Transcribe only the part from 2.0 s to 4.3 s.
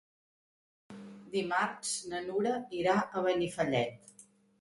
na Nura irà a Benifallet.